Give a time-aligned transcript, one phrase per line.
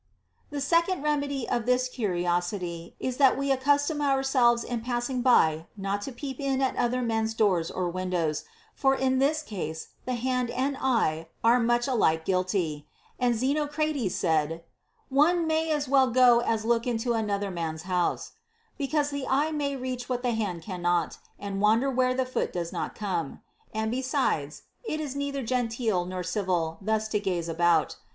[0.49, 0.57] 12.
[0.57, 5.67] The second remedy of this curiosity is that we ac custom ourselves in passing by
[5.77, 8.43] not to peep in at other men's doors or windows,
[8.73, 12.87] for in this case the hand and eye are much alike guilty;
[13.19, 14.63] and Xenocrates said,"
[15.09, 18.31] One may as well go as look into another man's house,"
[18.79, 22.73] because the eye may reach what the hand cannot, and wander where the foot does
[22.73, 23.41] not come.
[23.71, 27.97] And besides, it is neither genteel nor civil thus to gaze about.